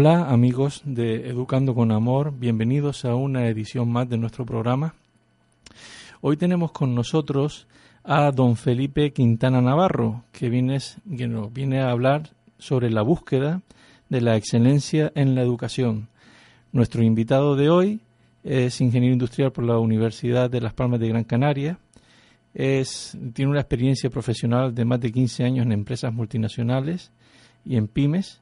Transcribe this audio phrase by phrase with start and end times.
[0.00, 4.94] Hola amigos de Educando con Amor, bienvenidos a una edición más de nuestro programa.
[6.20, 7.66] Hoy tenemos con nosotros
[8.04, 10.78] a don Felipe Quintana Navarro, que viene,
[11.16, 13.62] que nos viene a hablar sobre la búsqueda
[14.08, 16.06] de la excelencia en la educación.
[16.70, 18.00] Nuestro invitado de hoy
[18.44, 21.76] es ingeniero industrial por la Universidad de Las Palmas de Gran Canaria.
[22.54, 27.10] Es, tiene una experiencia profesional de más de 15 años en empresas multinacionales
[27.64, 28.40] y en pymes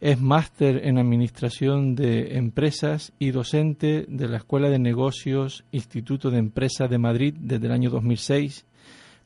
[0.00, 6.38] es máster en Administración de Empresas y docente de la Escuela de Negocios Instituto de
[6.38, 8.64] Empresas de Madrid desde el año 2006,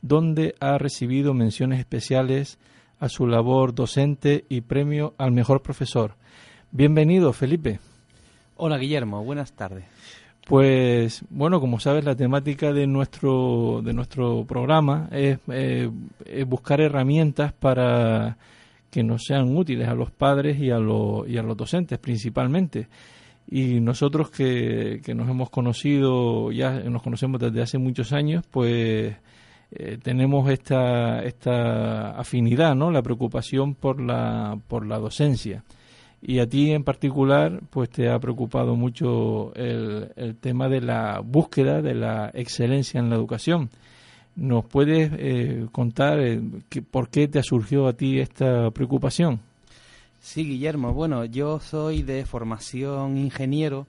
[0.00, 2.59] donde ha recibido menciones especiales
[2.99, 6.15] a su labor docente y premio al mejor profesor.
[6.71, 7.81] Bienvenido, Felipe.
[8.56, 9.22] Hola, Guillermo.
[9.25, 9.84] Buenas tardes.
[10.47, 15.88] Pues bueno, como sabes, la temática de nuestro de nuestro programa es, eh,
[16.25, 18.38] es buscar herramientas para
[18.92, 22.88] que nos sean útiles a los padres y a, los y a los docentes principalmente.
[23.48, 29.16] Y nosotros que, que, nos hemos conocido, ya nos conocemos desde hace muchos años, pues
[29.70, 32.91] eh, tenemos esta, esta afinidad, ¿no?
[32.91, 35.64] La preocupación por la, por la docencia.
[36.20, 41.20] Y a ti en particular, pues te ha preocupado mucho el, el tema de la
[41.25, 43.70] búsqueda de la excelencia en la educación.
[44.34, 49.41] ¿Nos puedes eh, contar eh, que, por qué te ha surgido a ti esta preocupación?
[50.20, 50.94] Sí, Guillermo.
[50.94, 53.87] Bueno, yo soy de formación ingeniero,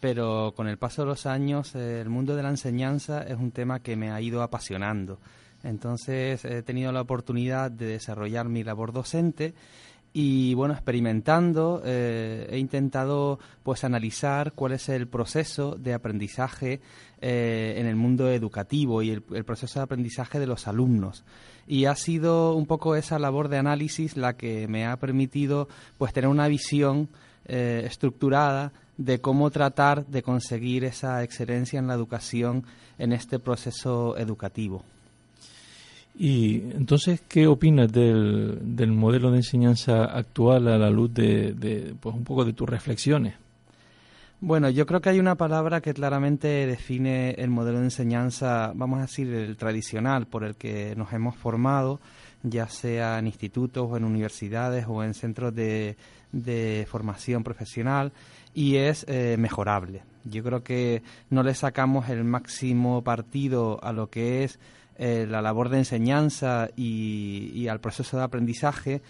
[0.00, 3.50] pero con el paso de los años eh, el mundo de la enseñanza es un
[3.50, 5.18] tema que me ha ido apasionando.
[5.64, 9.54] Entonces he tenido la oportunidad de desarrollar mi labor docente
[10.12, 16.80] y bueno experimentando eh, he intentado pues analizar cuál es el proceso de aprendizaje
[17.20, 21.24] eh, en el mundo educativo y el, proceso de aprendizaje de los alumnos
[21.66, 26.12] y ha sido un poco esa labor de análisis la que me ha permitido pues
[26.12, 27.08] tener una visión
[27.44, 32.64] eh, estructurada de cómo tratar de conseguir esa excelencia en la educación
[32.98, 34.84] en este proceso educativo.
[36.20, 42.12] Y entonces, ¿qué opinas del, del, modelo de enseñanza actual a la luz de, pues
[42.12, 43.36] un poco de tus reflexiones?
[44.40, 48.98] Bueno, yo creo que hay una palabra que claramente define el modelo de enseñanza, vamos
[48.98, 52.00] a decir, el tradicional por el que nos hemos formado,
[52.42, 55.96] ya sea en institutos o en universidades o en centros de,
[56.32, 58.10] de formación profesional,
[58.54, 60.02] y es eh, mejorable.
[60.24, 64.58] Yo creo que no le sacamos el máximo partido a lo que es
[64.98, 69.00] eh, la labor de enseñanza y, al proceso de aprendizaje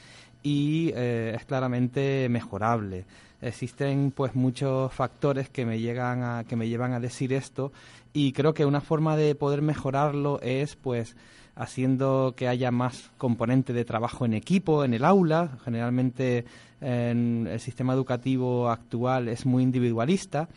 [0.42, 3.06] y eh, es claramente mejorable.
[3.40, 7.72] Existen pues muchos factores que me llegan a, que me llevan a decir esto
[8.12, 11.16] y creo que una forma de poder mejorarlo es pues
[11.56, 15.56] haciendo que haya más componente de trabajo en equipo en el aula.
[15.64, 16.44] Generalmente
[16.82, 20.48] en el sistema educativo actual es muy individualista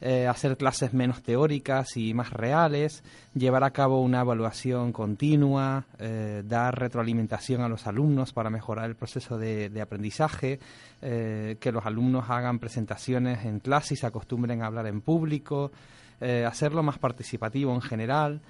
[0.00, 3.04] eh, hacer clases menos teóricas y más reales,
[3.34, 8.96] llevar a cabo una evaluación continua, eh, dar retroalimentación a los alumnos para mejorar el
[8.96, 10.58] proceso de, de aprendizaje,
[11.02, 15.72] eh, que los alumnos hagan presentaciones en clase y se acostumbren a hablar en público,
[16.20, 18.42] eh, hacerlo más participativo en general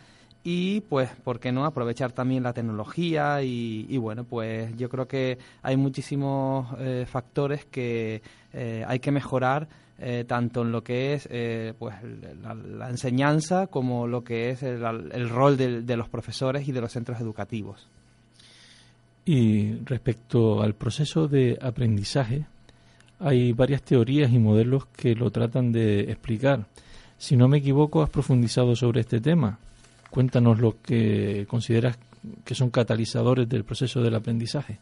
[0.43, 1.65] y pues, ¿por qué no?
[1.65, 8.23] Aprovechar también la tecnología y, bueno, pues yo creo que hay muchísimos eh, factores que
[8.53, 9.69] hay que mejorar
[10.03, 11.95] eh, tanto en lo que es eh, pues
[12.43, 17.21] la, enseñanza como lo que es el, rol de, los profesores y de los centros
[17.21, 17.87] educativos.
[19.27, 22.47] Y respecto al proceso de aprendizaje,
[23.19, 26.65] hay varias teorías y modelos que lo tratan de explicar.
[27.19, 29.59] Si no me equivoco, has profundizado sobre este tema.
[30.09, 31.99] Cuéntanos lo que consideras
[32.43, 34.79] que son catalizadores del proceso del aprendizaje.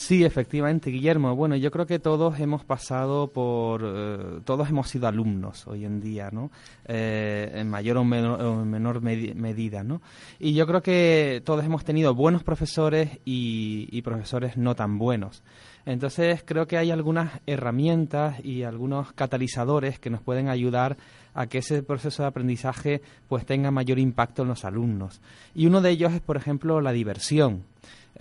[0.00, 1.36] Sí, efectivamente, Guillermo.
[1.36, 6.00] Bueno, yo creo que todos hemos pasado por, eh, todos hemos sido alumnos hoy en
[6.00, 6.50] día, ¿no?
[6.86, 10.00] Eh, en mayor o menor, medida, ¿no?
[10.38, 15.42] Y yo creo que todos hemos tenido buenos profesores y, profesores no tan buenos.
[15.84, 20.96] Entonces creo que hay algunas herramientas y algunos catalizadores que nos pueden ayudar
[21.34, 25.20] a que ese proceso de aprendizaje pues tenga mayor impacto en los alumnos.
[25.54, 27.64] Y uno de ellos es, por ejemplo, la diversión.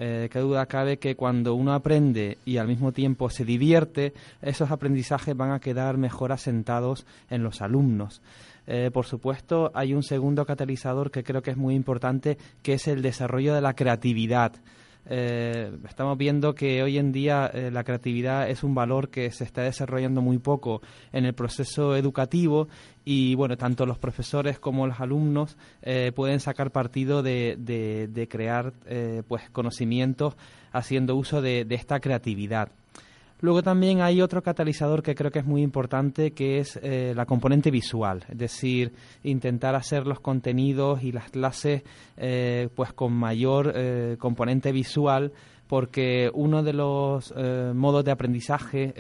[0.01, 4.72] Eh, qué duda cabe que cuando uno aprende y al mismo tiempo se divierte, esos
[4.72, 8.22] aprendizajes van a quedar mejor asentados en los alumnos.
[8.66, 12.88] Eh, por supuesto, hay un segundo catalizador que creo que es muy importante, que es
[12.88, 14.54] el desarrollo de la creatividad.
[15.06, 19.44] Eh, estamos viendo que hoy en día eh, la creatividad es un valor que se
[19.44, 20.81] está desarrollando muy poco
[21.12, 22.68] en el proceso educativo
[23.06, 28.74] y bueno, tanto los profesores como los alumnos eh, pueden sacar partido de, de, crear
[29.28, 30.36] pues conocimientos
[30.72, 32.69] haciendo uso de esta creatividad.
[33.41, 37.25] Luego también hay otro catalizador que creo que es muy importante, que es eh, la
[37.25, 38.94] componente visual, es decir,
[39.24, 41.83] intentar hacer los contenidos y las clases
[42.18, 45.31] eh, pues con mayor eh, componente visual,
[45.68, 47.31] porque uno de los
[47.75, 48.91] modos de aprendizaje,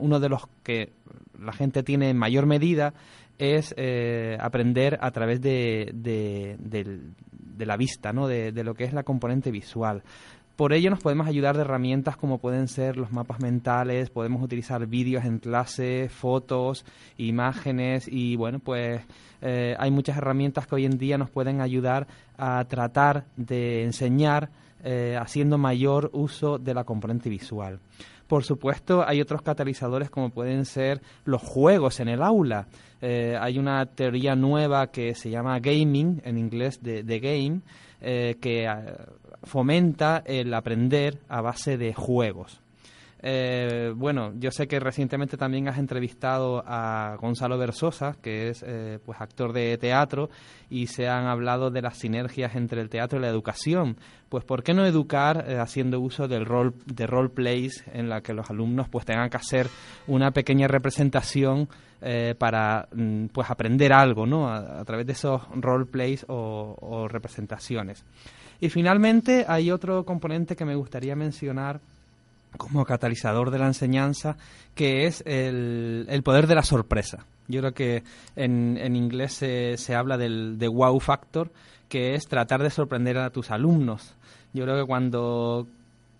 [0.00, 0.94] uno de los que
[1.38, 2.94] la gente tiene en mayor medida,
[3.36, 3.74] es
[4.40, 8.26] aprender a través de, de, la vista, ¿no?
[8.26, 10.02] De, de, lo que es la componente visual.
[10.58, 14.84] Por ello nos podemos ayudar de herramientas como pueden ser los mapas mentales, podemos utilizar
[14.88, 16.84] vídeos en clase, fotos,
[17.16, 19.00] imágenes y bueno, pues
[19.40, 24.50] eh, hay muchas herramientas que hoy en día nos pueden ayudar a tratar de enseñar
[24.82, 27.78] eh, haciendo mayor uso de la componente visual.
[28.28, 32.68] Por supuesto, hay otros catalizadores como pueden ser los juegos en el aula.
[33.00, 37.62] Eh, hay una teoría nueva que se llama gaming, en inglés de, game,
[38.00, 38.68] que
[39.42, 42.60] fomenta el aprender a base de juegos.
[43.20, 48.98] Eh, bueno, yo sé que recientemente también has entrevistado a Gonzalo Versosa, que es eh,
[49.04, 50.30] pues actor de teatro,
[50.70, 53.96] y se han hablado de las sinergias entre el teatro y la educación.
[54.28, 58.20] Pues ¿por qué no educar eh, haciendo uso del rol de role plays en la
[58.20, 59.68] que los alumnos pues tengan que hacer
[60.06, 61.68] una pequeña representación
[62.38, 64.48] para mm, pues aprender algo, ¿no?
[64.48, 68.04] A, través de esos role plays o representaciones.
[68.60, 71.80] Y finalmente hay otro componente que me gustaría mencionar
[72.58, 74.36] como catalizador de la enseñanza,
[74.74, 77.24] que es el, el poder de la sorpresa.
[77.48, 78.02] Yo creo que
[78.36, 81.50] en, en inglés se, se habla del de wow factor,
[81.88, 84.14] que es tratar de sorprender a tus alumnos.
[84.52, 85.66] Yo creo que cuando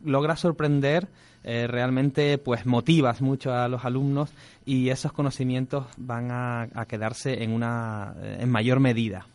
[0.02, 1.08] logras sorprender,
[1.44, 4.30] eh, realmente pues motivas mucho a los alumnos
[4.64, 9.26] y esos conocimientos van a, a quedarse en una en mayor medida.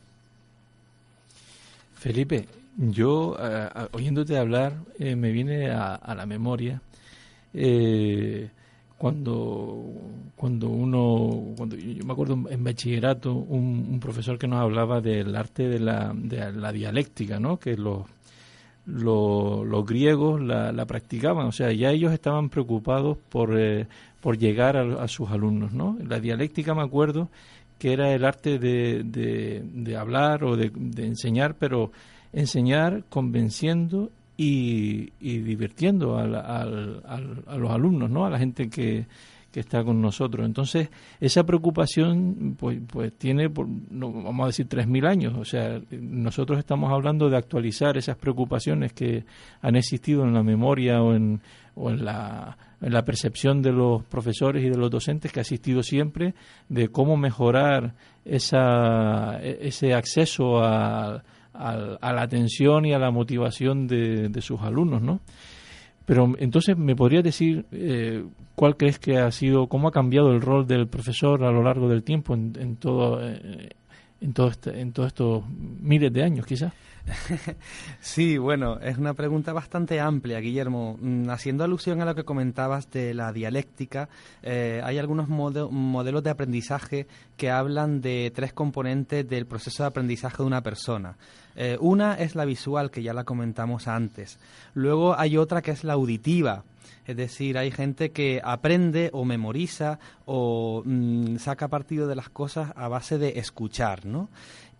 [1.93, 6.81] Felipe, yo, eh, oyéndote hablar, eh, me viene a, la memoria
[7.53, 8.49] eh,
[8.97, 9.83] cuando,
[10.35, 15.67] cuando uno, cuando yo me acuerdo en bachillerato, un, profesor que nos hablaba del arte
[15.67, 17.59] de la, de la dialéctica, ¿no?
[17.59, 18.05] Que los,
[18.85, 23.57] los, griegos la, la, practicaban, o sea, ya ellos estaban preocupados por,
[24.21, 25.97] por llegar a, sus alumnos, ¿no?
[26.07, 27.29] La dialéctica, me acuerdo,
[27.77, 31.91] que era el arte de, de, de hablar o de, de enseñar, pero
[32.31, 38.25] enseñar convenciendo y, divirtiendo a los alumnos, ¿no?
[38.25, 39.05] A la gente que,
[39.53, 40.47] está con nosotros.
[40.47, 43.51] Entonces, esa preocupación, pues, pues tiene,
[43.91, 45.35] no, vamos a decir, 3.000 años.
[45.37, 49.25] O sea, nosotros estamos hablando de actualizar esas preocupaciones que
[49.61, 51.39] han existido en la memoria o en,
[51.75, 55.41] o en la, en la percepción de los profesores y de los docentes que ha
[55.41, 56.33] existido siempre
[56.67, 57.93] de cómo mejorar
[58.25, 61.23] esa, e, ese acceso a
[61.53, 65.19] a, la atención y a la motivación de, sus alumnos, ¿no?
[66.05, 70.41] Pero entonces, ¿me podrías decir eh, cuál crees que ha sido, cómo ha cambiado el
[70.41, 73.69] rol del profesor a lo largo del tiempo en, todo, eh,
[74.19, 76.73] en, todo este, en todos estos miles de años, quizás?
[78.01, 80.97] Sí, bueno, es una pregunta bastante amplia, Guillermo.
[80.99, 84.09] Mm, haciendo alusión a lo que comentabas de la dialéctica,
[84.41, 87.07] eh, hay algunos modelos de aprendizaje
[87.37, 91.15] que hablan de tres componentes del proceso de aprendizaje de una persona.
[91.55, 94.39] Eh, una es la visual, que ya la comentamos antes.
[94.73, 96.63] Luego hay otra que es la auditiva.
[97.05, 102.71] Es decir, hay gente que aprende o memoriza o mm, saca partido de las cosas
[102.75, 104.29] a base de escuchar, ¿no?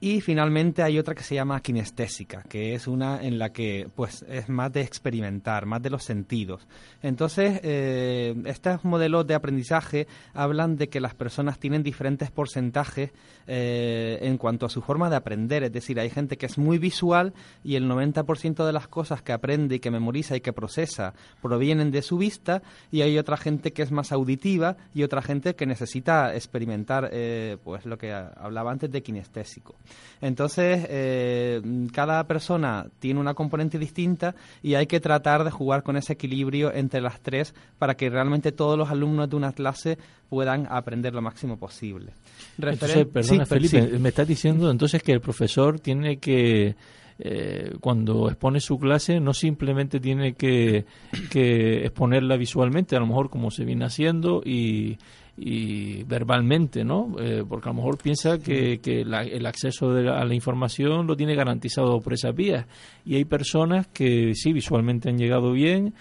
[0.06, 4.26] Y finalmente hay otra que se llama kinestésica, que es una en la que pues
[4.28, 6.68] es más de experimentar, más de los sentidos.
[7.02, 13.12] Entonces, eh, estos modelos de aprendizaje hablan de que las personas tienen diferentes porcentajes
[13.48, 15.64] eh, en cuanto a su forma de aprender.
[15.64, 17.34] Es decir, hay gente que es muy visual
[17.64, 21.92] y el 90% de las cosas que aprende y que memoriza y que procesa provienen
[21.92, 25.66] de su vista y hay otra gente que es más auditiva y otra gente que
[25.66, 29.78] necesita experimentar eh, pues lo que hablaba antes de kinestésico.
[30.22, 35.98] Entonces, eh, cada persona tiene una componente distinta y hay que tratar de jugar con
[35.98, 39.98] ese equilibrio entre las tres para que realmente todos los alumnos de una clase
[40.30, 42.14] puedan aprender lo máximo posible.
[42.58, 46.76] entonces, perdona, Felipe, me estás diciendo entonces que el profesor tiene que
[47.20, 50.86] eh, cuando expone su clase no simplemente tiene que,
[51.30, 54.98] que, exponerla visualmente, a lo mejor como se viene haciendo y,
[55.36, 57.16] y verbalmente, ¿no?
[57.20, 61.36] Eh, porque a lo mejor piensa que, que el acceso a la información lo tiene
[61.36, 62.68] garantizado por esas vías.
[63.06, 65.96] Y hay personas que sí, visualmente han llegado bien.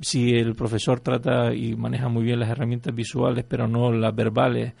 [0.00, 4.72] Si el profesor trata y maneja muy bien las herramientas visuales, pero no las verbales,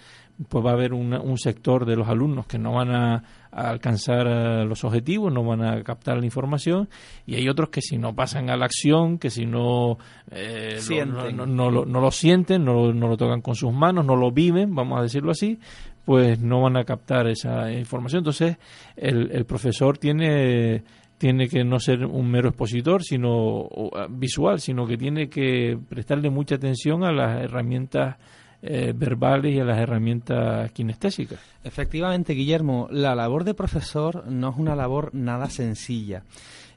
[0.48, 4.64] pues va a haber un sector de los alumnos que no van a, alcanzar eh,
[4.64, 6.88] los objetivos, no van a captar la información,
[7.26, 9.98] y hay otros que si no pasan a la acción, que si no,
[10.30, 14.74] eh, no, no, lo, sienten, no, no lo tocan con sus manos, no lo viven,
[14.74, 15.58] vamos a decirlo así,
[16.06, 18.20] pues no van a captar esa información.
[18.20, 18.56] Entonces,
[18.96, 20.82] el, el profesor tiene
[21.18, 23.68] tiene que no ser un mero expositor, sino
[24.10, 28.16] visual, sino que tiene que prestarle mucha atención a las herramientas
[28.62, 31.40] eh, verbales y a las herramientas kinestésicas.
[31.64, 36.22] Efectivamente, Guillermo, la labor de profesor no es una labor nada sencilla.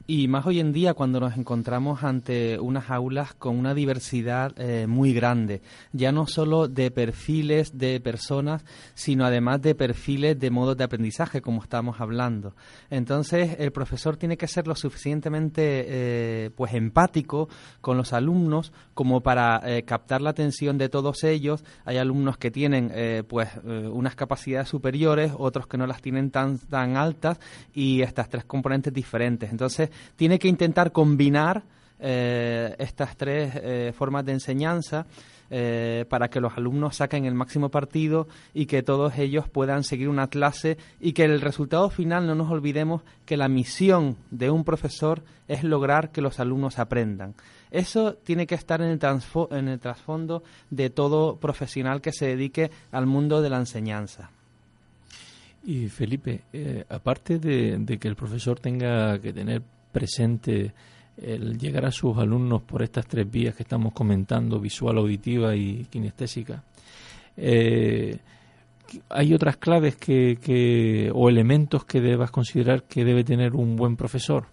[0.08, 4.86] Y más hoy en día cuando nos encontramos ante unas aulas con una diversidad eh,
[4.86, 10.76] muy grande, ya no solo de perfiles de personas, sino además de perfiles de modos
[10.76, 12.54] de aprendizaje, como estamos hablando.
[12.88, 17.48] Entonces, el profesor tiene que ser lo suficientemente eh, pues empático
[17.80, 21.64] con los alumnos como para eh, captar la atención de todos ellos.
[21.84, 22.92] Hay alumnos que tienen
[23.26, 27.40] pues unas capacidades superiores, otros que no las tienen tan, tan altas
[27.74, 29.50] y estas tres componentes diferentes.
[29.50, 31.62] Entonces, tiene que intentar combinar
[31.98, 35.06] eh, estas tres eh, formas de enseñanza
[35.48, 40.10] eh, para que los alumnos saquen el máximo partido y que todos ellos puedan seguir
[40.10, 44.64] una clase y que el resultado final no nos olvidemos que la misión de un
[44.64, 47.34] profesor es lograr que los alumnos aprendan.
[47.70, 49.00] Eso tiene que estar en el,
[49.50, 54.30] en el trasfondo de todo profesional que se dedique al mundo de la enseñanza.
[55.64, 56.42] Y Felipe,
[56.88, 59.62] aparte de, que el profesor tenga que tener
[59.96, 60.74] presente
[61.16, 65.86] el llegar a sus alumnos por estas tres vías que estamos comentando, visual, auditiva y
[65.88, 66.62] kinestésica.
[67.38, 68.18] Eh,
[69.08, 74.44] ¿Hay otras claves que, o elementos que debas considerar que debe tener un buen profesor?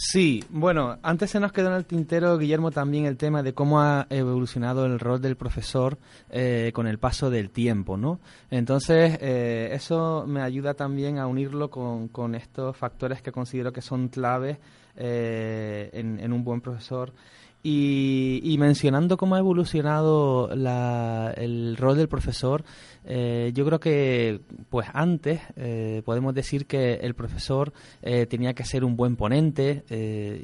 [0.00, 3.80] Sí, bueno, antes se nos quedó en el tintero, Guillermo, también el tema de cómo
[3.80, 5.98] ha evolucionado el rol del profesor
[6.30, 8.20] eh, con el paso del tiempo, ¿no?
[8.48, 13.82] Entonces, eh, eso me ayuda también a unirlo con, con estos factores que considero que
[13.82, 14.58] son claves
[14.94, 17.12] eh, en, en, un buen profesor
[17.62, 22.64] y, mencionando cómo ha evolucionado el rol del profesor,
[23.10, 27.72] eh, yo creo que, pues antes, eh, podemos decir que el profesor
[28.02, 29.82] eh, tenía que ser un buen ponente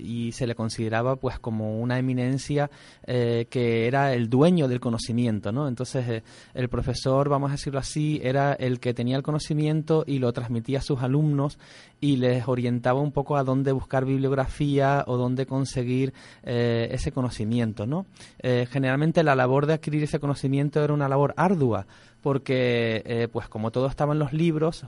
[0.03, 2.71] y se le consideraba, pues, como una eminencia
[3.07, 5.69] que era el dueño del conocimiento, ¿no?
[5.69, 6.23] Entonces,
[6.55, 10.79] el profesor, vamos a decirlo así, era el que tenía el conocimiento y lo transmitía
[10.79, 11.59] a sus alumnos
[12.01, 18.07] y les orientaba un poco a dónde buscar bibliografía o dónde conseguir ese conocimiento, ¿no?
[18.41, 21.87] Eh, generalmente la labor de adquirir ese conocimiento era una labor ardua,
[22.21, 24.87] porque eh, pues como todo estaba en los libros,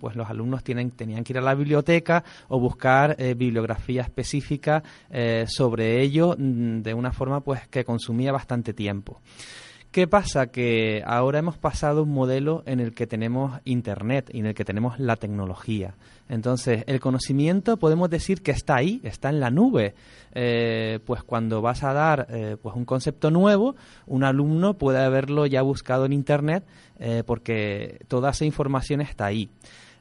[0.00, 4.82] pues los alumnos tienen, tenían que ir a la biblioteca o buscar eh, bibliografía específica
[5.46, 9.20] sobre ello mm, de una forma pues que consumía bastante tiempo.
[9.92, 10.46] ¿Qué pasa?
[10.46, 14.64] Que ahora hemos pasado un modelo en el que tenemos Internet y en el que
[14.64, 15.96] tenemos la tecnología.
[16.30, 19.94] Entonces, el conocimiento podemos decir que está ahí, está en la nube.
[20.34, 25.44] Eh, pues cuando vas a dar eh, pues un concepto nuevo, un alumno puede haberlo
[25.44, 26.64] ya buscado en Internet
[26.98, 29.50] eh, porque toda esa información está ahí.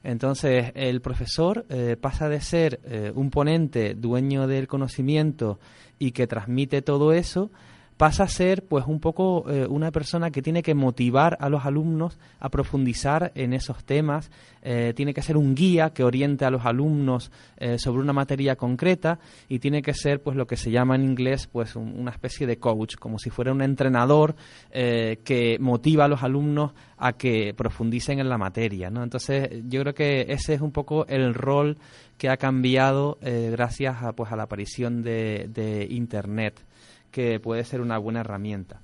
[0.05, 1.65] Entonces, el profesor
[1.99, 2.79] pasa de ser
[3.13, 5.59] un ponente dueño del conocimiento
[5.99, 7.51] y que transmite todo eso
[8.01, 11.67] pasa a ser pues un poco eh, una persona que tiene que motivar a los
[11.67, 14.31] alumnos a profundizar en esos temas,
[14.63, 18.55] eh, tiene que ser un guía que oriente a los alumnos eh, sobre una materia
[18.55, 22.47] concreta y tiene que ser pues lo que se llama en inglés pues una especie
[22.47, 24.35] de coach, como si fuera un entrenador
[24.71, 28.87] que motiva a los alumnos a que profundicen en la materia.
[28.87, 31.77] Entonces yo creo que ese es un poco el rol
[32.17, 36.63] que ha cambiado gracias a, pues a la aparición de internet
[37.11, 38.79] que puede ser una buena herramienta.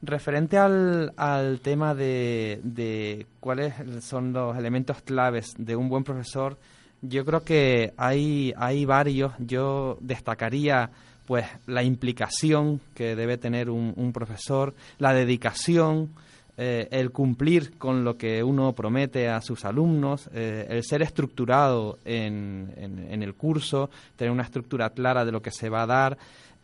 [0.00, 6.56] Referente al, al tema de, de, cuáles son los elementos claves de un buen profesor,
[7.02, 9.32] yo creo que hay, hay varios.
[9.38, 10.90] Yo destacaría
[11.26, 16.10] pues la implicación que debe tener un, profesor, la dedicación,
[16.56, 21.98] eh, el cumplir con lo que uno promete a sus alumnos, eh, el ser estructurado
[22.06, 26.18] en, en, el curso, tener una estructura clara de lo que se va a dar,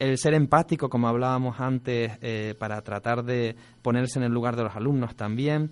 [0.08, 4.64] el ser empático, como hablábamos antes, eh, para tratar de ponerse en el lugar de
[4.64, 5.70] los alumnos también.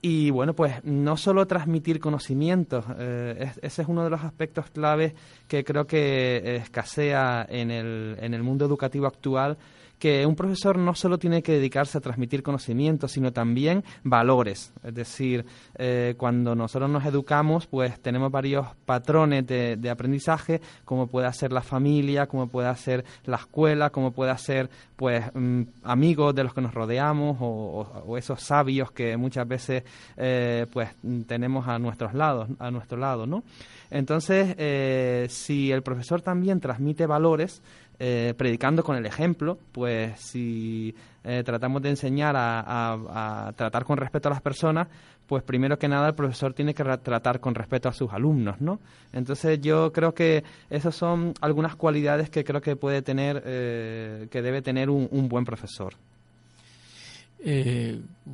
[0.00, 5.14] Y bueno, pues no solo transmitir conocimientos, eh, ese es uno de los aspectos claves
[5.48, 9.56] que creo que escasea en el, en el mundo educativo actual,
[9.98, 14.72] que un profesor no solo tiene que dedicarse a transmitir conocimientos, sino también valores.
[14.82, 15.44] Es decir,
[15.76, 21.62] eh, cuando nosotros nos educamos, pues tenemos varios patrones de, aprendizaje, como puede ser la
[21.62, 26.60] familia, como puede ser la escuela, como puede ser pues mm, amigos de los que
[26.60, 29.82] nos rodeamos o, esos sabios que muchas veces
[30.16, 30.90] eh, pues
[31.26, 33.42] tenemos a nuestros lados, a nuestro lado, ¿no?
[33.90, 37.62] Entonces, eh, si el profesor también transmite valores,
[37.98, 44.28] eh, predicando con el ejemplo, pues si eh, tratamos de enseñar a, tratar con respeto
[44.28, 44.88] a las personas,
[45.28, 48.80] pues primero que nada el profesor tiene que tratar con respeto a sus alumnos, ¿no?
[49.12, 54.42] Entonces yo creo que esas son algunas cualidades que creo que puede tener, eh, que
[54.42, 55.94] debe tener un, buen profesor.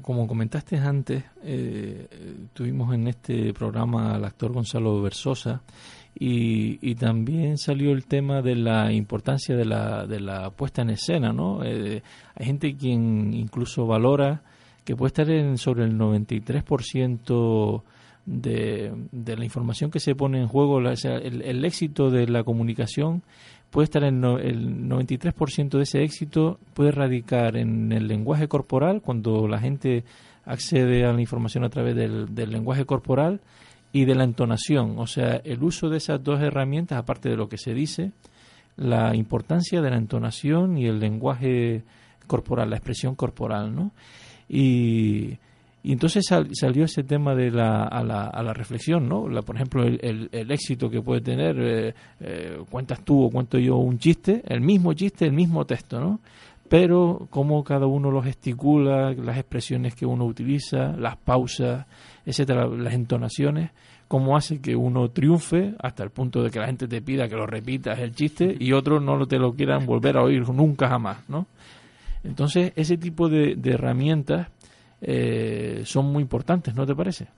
[0.03, 1.23] como comentaste antes,
[2.55, 5.61] tuvimos en este programa al actor Gonzalo Versosa
[6.15, 11.33] y, también salió el tema de la importancia de la, de la puesta en escena,
[11.33, 11.65] ¿no?
[11.65, 12.03] Eh,
[12.35, 14.43] hay gente quien incluso valora
[14.85, 17.83] que puede estar en sobre el 93%
[18.27, 23.23] de, de la información que se pone en juego, el, éxito de la comunicación
[23.71, 29.49] puede estar en el 93% de ese éxito puede radicar en el lenguaje corporal, cuando
[29.49, 30.05] la gente
[30.45, 33.41] accede a la información a través del, del lenguaje corporal,
[33.93, 37.49] y de la entonación, o sea, el uso de esas dos herramientas, aparte de lo
[37.49, 38.13] que se dice,
[38.77, 41.83] la importancia de la entonación y el lenguaje
[42.27, 43.91] corporal, la expresión corporal, ¿no?
[44.49, 45.39] Y,
[45.83, 49.29] entonces salió ese tema de la, a, la, a la reflexión, ¿no?
[49.29, 53.59] La, por ejemplo, el, el, éxito que puede tener, eh, eh, cuentas tú o cuento
[53.59, 56.21] yo un chiste, el mismo chiste, el mismo texto, ¿no?
[56.69, 61.87] Pero cómo cada uno lo gesticula, las expresiones que uno utiliza, las pausas,
[62.25, 63.71] etcétera, las entonaciones,
[64.09, 67.37] cómo hace que uno triunfe hasta el punto de que la gente te pida que
[67.37, 71.29] lo repitas el chiste y otros no te lo quieran volver a oír nunca jamás,
[71.29, 71.47] ¿no?
[72.25, 74.49] Entonces, ese tipo de, herramientas
[75.01, 77.29] eh, son muy importantes, ¿no te parece?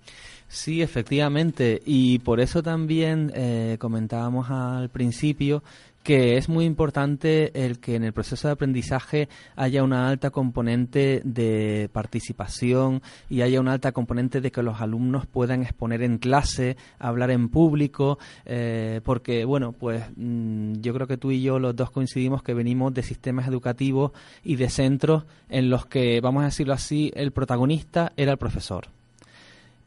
[0.49, 5.63] Sí, efectivamente, y por eso también eh, comentábamos al principio
[6.03, 11.23] que es muy importante el que en el proceso de aprendizaje haya una alta componente
[11.25, 16.77] de participación y haya una alta componente de que los alumnos puedan exponer en clase,
[16.99, 21.77] hablar en público, eh, porque, bueno, pues mm, yo creo que tú y yo los
[21.77, 24.13] dos coincidimos que venimos de sistemas educativos
[24.43, 28.89] y de centros en los que, vamos a decirlo así, el protagonista era el profesor.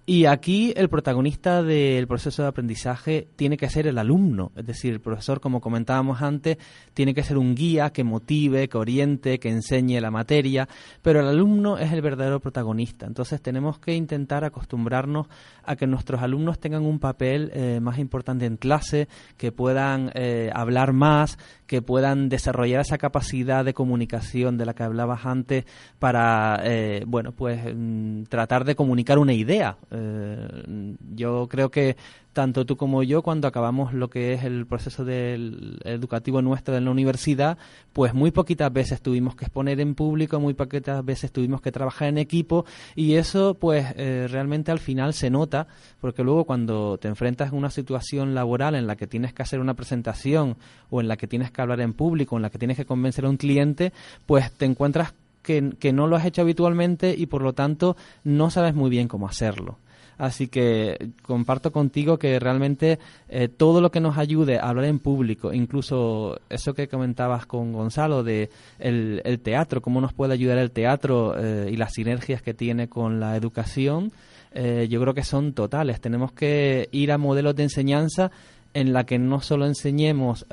[0.08, 4.94] Y aquí el protagonista del proceso de aprendizaje tiene que ser el alumno, es decir,
[4.94, 6.60] el profesor, como comentábamos antes,
[6.94, 10.70] tiene que ser un guía que motive, que oriente, que enseñe la materia,
[11.02, 13.08] pero el alumno es el verdadero protagonista.
[13.08, 15.26] Entonces tenemos que intentar acostumbrarnos
[15.64, 20.52] a que nuestros alumnos tengan un papel eh, más importante en clase, que puedan eh,
[20.54, 25.66] hablar más, que puedan desarrollar esa capacidad de comunicación de la que hablabas antes
[25.98, 29.78] para, eh, bueno, pues mm, tratar de comunicar una idea.
[29.96, 31.96] Eh, yo creo que
[32.36, 36.84] tanto tú como yo, cuando acabamos lo que es el proceso del educativo nuestro en
[36.84, 37.58] la universidad,
[37.94, 42.10] pues muy poquitas veces tuvimos que exponer en público, muy poquitas veces tuvimos que trabajar
[42.10, 45.68] en equipo y eso pues eh, realmente al final se nota,
[46.02, 49.62] porque luego cuando te enfrentas a una situación laboral en la que tienes que hacer
[49.62, 50.58] una presentación
[50.90, 53.24] o en la que tienes que hablar en público, en la que tienes que convencer
[53.24, 53.94] a un cliente,
[54.26, 58.74] pues te encuentras que no lo has hecho habitualmente y por lo tanto no sabes
[58.74, 59.78] muy bien cómo hacerlo.
[60.18, 65.00] Así que comparto contigo que realmente eh, todo lo que nos ayude a hablar en
[65.00, 68.50] público, incluso eso que comentabas con Gonzalo de
[68.80, 73.20] el, teatro, cómo nos puede ayudar el teatro eh, y las sinergias que tiene con
[73.20, 74.12] la educación,
[74.54, 76.00] eh, yo creo que son totales.
[76.00, 78.32] Tenemos que ir a modelos de enseñanza
[78.74, 80.46] en la que no solo enseñemos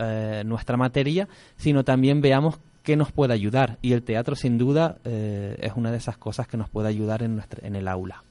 [0.44, 3.78] nuestra materia, sino también veamos qué nos puede ayudar.
[3.82, 7.34] Y el teatro, sin duda, es una de esas cosas que nos puede ayudar en,
[7.34, 8.22] nuestra, en el aula.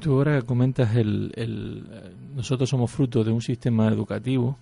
[0.00, 1.84] Tú ahora comentas el,
[2.34, 4.56] nosotros somos fruto de un sistema educativo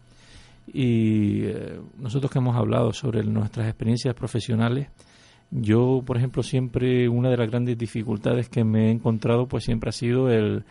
[0.67, 4.89] y eh, nosotros que hemos hablado sobre nuestras experiencias profesionales,
[5.51, 9.91] yo, por ejemplo, siempre una de las grandes dificultades que me he encontrado, pues siempre
[9.91, 10.65] ha sido el,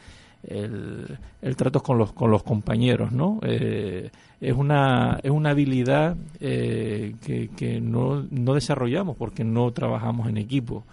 [0.44, 3.40] el, trato con los, con los compañeros, ¿no?
[3.44, 4.10] Eh,
[4.42, 10.38] es, una, es una habilidad eh, que, que no, no desarrollamos porque no trabajamos en
[10.38, 10.86] equipo.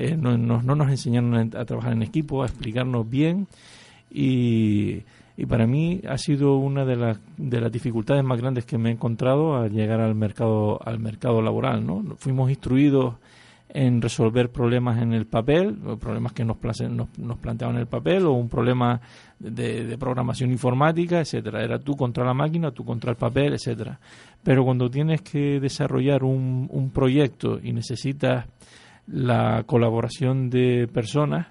[0.00, 3.48] Eh, no, nos enseñaron a, trabajar en equipo, a explicarnos bien
[4.12, 5.02] y,
[5.48, 8.92] para mí ha sido una de las, de las dificultades más grandes que me he
[8.92, 11.84] encontrado al llegar al mercado, al mercado laboral.
[11.84, 12.14] ¿no?
[12.16, 13.16] Fuimos instruidos
[13.70, 16.58] en resolver problemas en el papel, problemas que nos,
[16.90, 19.00] nos, nos planteaban en el papel, o un problema
[19.40, 21.64] de, programación informática, etcétera.
[21.64, 23.98] Era tú contra la máquina, tú contra el papel, etcétera.
[24.44, 28.46] Pero cuando tienes que desarrollar un proyecto y necesitas
[29.10, 31.48] la colaboración de personas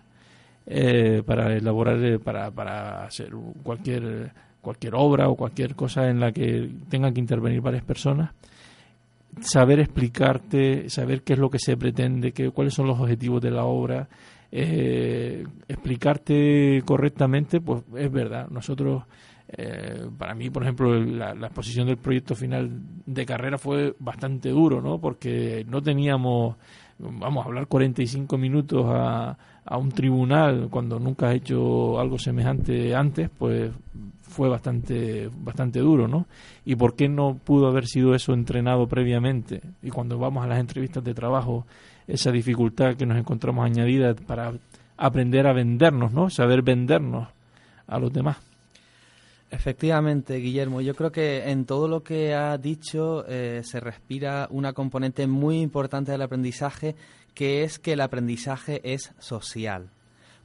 [0.66, 3.32] eh, para elaborar, eh, para, para hacer
[3.64, 8.32] cualquier, cualquier obra o cualquier cosa en la que tengan que intervenir varias personas,
[9.40, 13.52] saber explicarte, saber qué es lo que se pretende, qué, cuáles son los objetivos de
[13.52, 14.08] la obra,
[14.52, 18.50] eh, explicarte correctamente, pues es verdad.
[18.50, 19.04] Nosotros,
[20.18, 22.70] para mí, por ejemplo, la, la, exposición del proyecto final
[23.06, 25.00] de carrera fue bastante duro, ¿no?
[25.00, 26.58] Porque no teníamos
[27.00, 32.96] vamos a hablar 45 minutos a, a un tribunal cuando nunca has hecho algo semejante
[32.96, 33.72] antes, pues
[34.22, 36.28] fue bastante bastante duro, ¿no?
[36.66, 39.62] ¿Y por qué no pudo haber sido eso entrenado previamente?
[39.82, 41.66] Y cuando vamos a las entrevistas de trabajo,
[42.08, 44.54] esa dificultad que nos encontramos añadida para
[44.98, 46.30] aprender a vendernos, ¿no?
[46.30, 47.28] Saber vendernos
[47.88, 48.47] a los demás.
[49.50, 54.74] Efectivamente, Guillermo, yo creo que en todo lo que ha dicho eh, se respira una
[54.74, 56.96] componente muy importante del aprendizaje,
[57.34, 59.90] que es que el aprendizaje es social.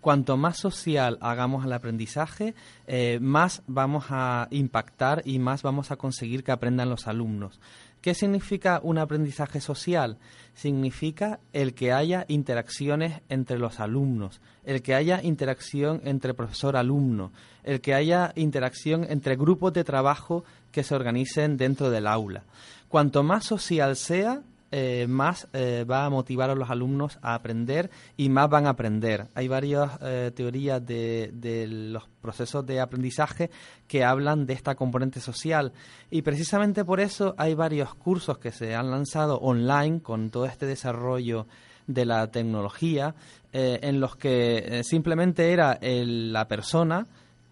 [0.01, 2.55] Cuanto más social hagamos el aprendizaje,
[2.87, 7.61] eh, más vamos a impactar y más vamos a conseguir que aprendan los alumnos.
[8.03, 10.19] ¿Qué significa un aprendizaje social?
[10.55, 17.31] Significa el que haya interacciones entre los alumnos, el que haya interacción entre profesor-alumno,
[17.63, 22.43] el que haya interacción entre grupos de trabajo que se organicen dentro del aula.
[22.89, 24.43] Cuanto más social sea,
[24.75, 28.71] eh, más eh, va a motivar a los alumnos a aprender y más van a
[28.71, 29.29] aprender.
[29.35, 33.51] Hay varias eh, teorías de, de, los procesos de aprendizaje
[33.87, 35.75] que hablan de esta componente social
[36.11, 40.65] y precisamente por eso hay varios cursos que se han lanzado online con todo este
[40.65, 41.47] desarrollo
[41.87, 43.15] de la tecnología
[43.53, 47.09] en los que simplemente era la persona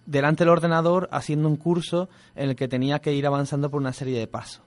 [0.06, 3.92] delante del ordenador haciendo un curso en el que tenía que ir avanzando por una
[3.92, 4.62] serie de pasos.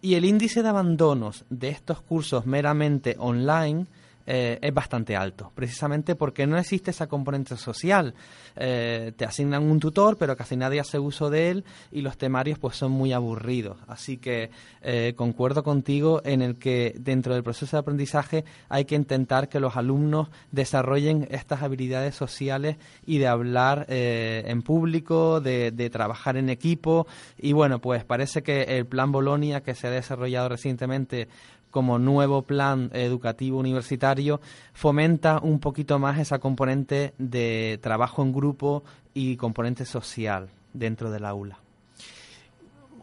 [0.00, 3.86] Y el índice de abandonos de estos cursos meramente online
[4.26, 8.14] eh, es bastante alto, precisamente porque no existe esa componente social.
[8.56, 12.58] Eh, te asignan un tutor, pero casi nadie hace uso de él y los temarios
[12.58, 13.78] pues son muy aburridos.
[13.86, 14.50] Así que
[14.82, 19.60] eh, concuerdo contigo en el que dentro del proceso de aprendizaje hay que intentar que
[19.60, 26.48] los alumnos desarrollen estas habilidades sociales y de hablar en público, de, de trabajar en
[26.48, 27.06] equipo
[27.38, 31.28] y bueno, pues parece que el plan Bolonia que se ha desarrollado recientemente
[31.74, 34.40] como nuevo plan educativo universitario
[34.74, 41.24] fomenta un poquito más esa componente de trabajo en grupo y componente social dentro del
[41.24, 41.58] aula.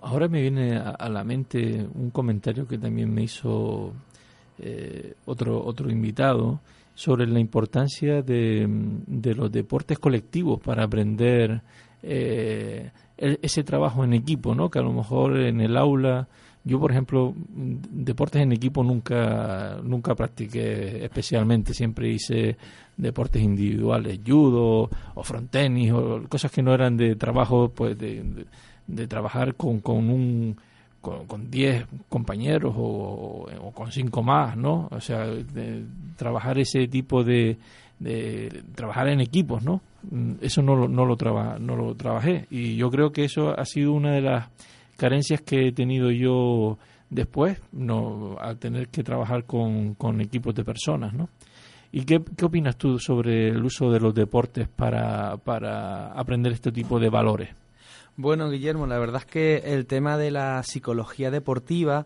[0.01, 3.91] Ahora me viene a, la mente un comentario que también me hizo
[4.57, 6.61] eh, otro, otro invitado
[6.95, 8.69] sobre la importancia de,
[9.35, 11.61] los deportes colectivos para aprender
[12.03, 14.71] eh, ese trabajo en equipo, ¿no?
[14.71, 16.29] que a lo mejor en el aula
[16.63, 21.73] yo, por ejemplo, deportes en equipo nunca, nunca practiqué especialmente.
[21.73, 22.55] Siempre hice
[22.97, 28.45] deportes individuales, judo o frontenis o cosas que no eran de trabajo, pues de,
[28.85, 30.55] de, trabajar con, con un
[31.01, 34.87] con 10 compañeros o, con 5 más, ¿no?
[34.91, 35.25] O sea,
[36.15, 37.57] trabajar ese tipo de,
[37.97, 39.81] de trabajar en equipos, ¿no?
[40.41, 41.15] Eso no no, lo
[41.59, 44.49] no lo trabajé y yo creo que eso ha sido una de las
[44.97, 46.77] carencias que he tenido yo
[47.09, 51.29] después, no, al tener que trabajar con, con equipos de personas, ¿no?
[51.91, 56.71] ¿Y qué, qué, opinas tú sobre el uso de los deportes para, para aprender este
[56.71, 57.49] tipo de valores?
[58.15, 62.05] Bueno, Guillermo, la verdad es que el tema de la psicología deportiva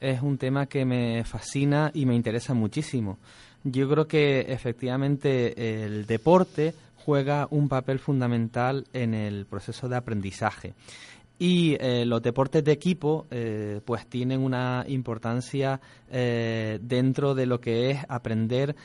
[0.00, 3.18] es un tema que me fascina y me interesa muchísimo.
[3.64, 10.74] Yo creo que efectivamente el deporte juega un papel fundamental en el proceso de aprendizaje.
[11.38, 17.60] Y eh, los deportes de equipo eh, pues tienen una importancia eh, dentro de lo
[17.60, 18.76] que es aprender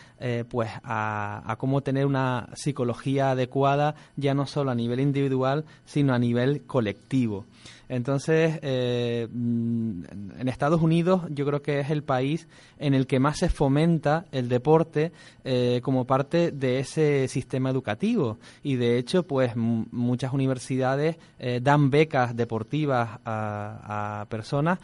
[0.49, 6.19] pues a, cómo tener una psicología adecuada ya no solo a nivel individual sino a
[6.19, 7.45] nivel colectivo.
[7.89, 10.03] Entonces, eh, mm,
[10.39, 12.47] en Estados Unidos yo creo que es el país
[12.77, 15.11] en el que más se fomenta el deporte
[15.43, 18.37] eh, como parte de ese sistema educativo.
[18.61, 24.79] Y de hecho, pues muchas universidades eh, dan becas deportivas a, personas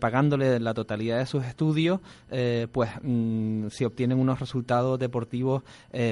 [0.00, 2.00] pagándole la totalidad de sus estudios,
[2.72, 5.62] pues mm, si obtienen unos resultados deportivos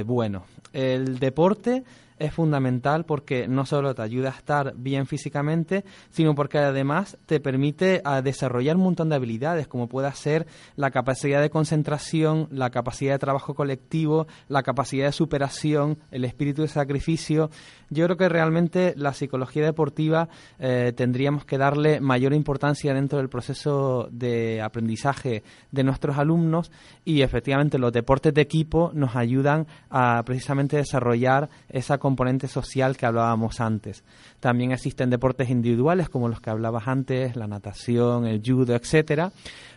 [0.04, 0.42] buenos.
[0.72, 1.82] El deporte
[2.20, 7.40] es fundamental porque no solo te ayuda a estar bien físicamente, sino porque además te
[7.40, 12.70] permite a desarrollar un montón de habilidades, como puede ser la capacidad de concentración, la
[12.70, 17.50] capacidad de trabajo colectivo, la capacidad de superación, el espíritu de sacrificio.
[17.88, 20.28] Yo creo que realmente la psicología deportiva
[20.58, 26.70] eh, tendríamos que darle mayor importancia dentro del proceso de aprendizaje de nuestros alumnos
[27.04, 33.06] y efectivamente los deportes de equipo nos ayudan a precisamente desarrollar esa componente social que
[33.06, 34.02] hablábamos antes.
[34.40, 39.30] También existen deportes individuales como los que hablabas antes, la natación, el judo, etcétera.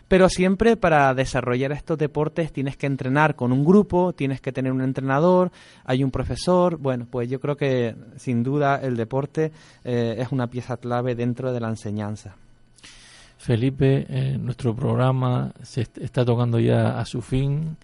[0.08, 4.72] Pero siempre para desarrollar estos deportes tienes que entrenar con un grupo, tienes que tener
[4.72, 5.52] un entrenador,
[5.84, 6.76] hay un profesor.
[6.76, 9.52] Bueno, pues yo creo que sin duda el deporte
[9.84, 12.34] eh, es una pieza clave dentro de la enseñanza.
[13.38, 17.76] Felipe, eh, nuestro programa se está tocando ya a su fin.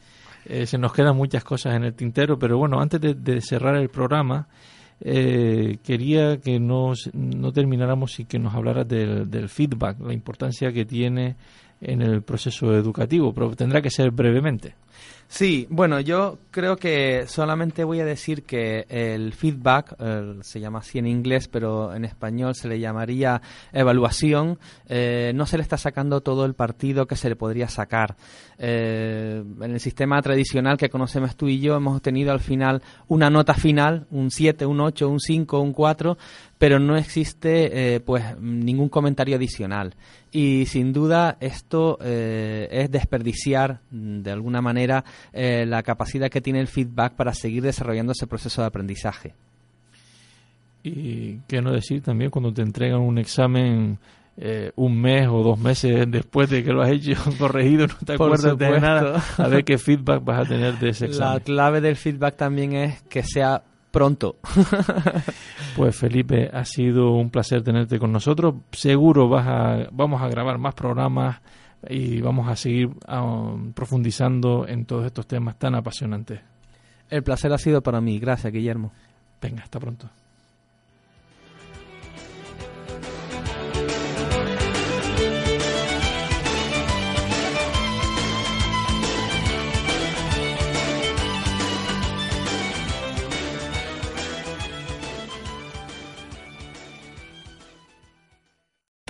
[0.47, 3.89] Eh, se nos quedan muchas cosas en el tintero, pero bueno, antes de, cerrar el
[3.89, 4.49] programa,
[5.01, 10.73] eh, quería que nos, no termináramos y que nos hablaras del, del, feedback, la importancia
[10.73, 11.37] que tiene
[11.81, 14.75] en el proceso educativo, pero tendrá que ser brevemente.
[15.33, 19.95] Sí, bueno, yo creo que solamente voy a decir que el feedback,
[20.43, 23.41] se llama así en inglés, pero en español se le llamaría
[23.73, 28.17] evaluación, eh, no se le está sacando todo el partido que se le podría sacar.
[28.59, 33.31] Eh, en el sistema tradicional que conocemos tú y yo hemos obtenido al final una
[33.31, 36.19] nota final, un 7, un 8, un 5, un 4,
[36.61, 39.95] pero no existe eh, pues ningún comentario adicional.
[40.31, 46.43] Y sin duda esto eh, es desperdiciar mm, de alguna manera eh, la capacidad que
[46.43, 49.33] tiene el feedback para seguir desarrollando ese proceso de aprendizaje.
[50.83, 53.99] Y qué no decir también cuando te entregan un examen
[54.77, 58.57] un mes o dos meses después de que lo has hecho corregido, no te acuerdas
[58.57, 61.35] de nada, a ver qué feedback vas a tener de ese examen.
[61.35, 64.37] La clave del feedback también es que sea pronto.
[65.77, 68.55] pues Felipe, ha sido un placer tenerte con nosotros.
[68.73, 71.41] Seguro vas a, vamos a grabar más programas
[71.89, 76.41] y vamos a seguir um, profundizando en todos estos temas tan apasionantes.
[77.09, 78.19] El placer ha sido para mí.
[78.19, 78.93] Gracias, Guillermo.
[79.41, 80.09] Venga, hasta pronto.